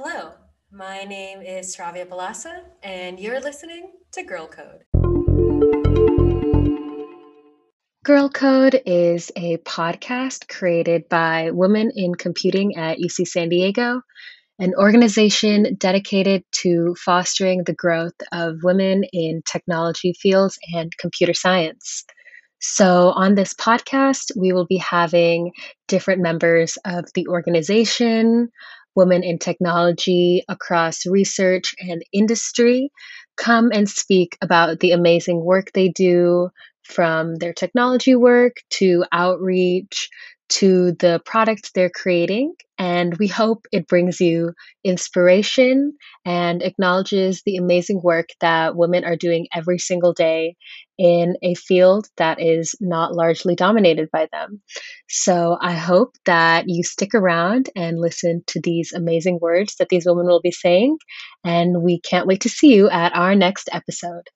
[0.00, 0.30] Hello,
[0.70, 4.84] my name is Sravia Balasa, and you're listening to Girl Code.
[8.04, 14.02] Girl Code is a podcast created by women in computing at UC San Diego,
[14.60, 22.04] an organization dedicated to fostering the growth of women in technology fields and computer science.
[22.60, 25.50] So, on this podcast, we will be having
[25.88, 28.48] different members of the organization,
[28.94, 32.90] women in technology across research and industry,
[33.36, 36.50] come and speak about the amazing work they do
[36.82, 40.08] from their technology work to outreach
[40.48, 42.54] to the products they're creating.
[42.78, 44.52] And we hope it brings you
[44.84, 50.54] inspiration and acknowledges the amazing work that women are doing every single day
[50.96, 54.62] in a field that is not largely dominated by them.
[55.08, 60.06] So I hope that you stick around and listen to these amazing words that these
[60.06, 60.98] women will be saying.
[61.44, 64.28] And we can't wait to see you at our next episode.